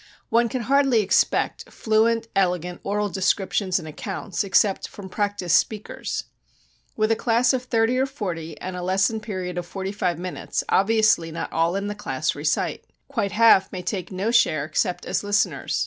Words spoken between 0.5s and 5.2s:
hardly expect fluent, elegant oral descriptions and accounts except from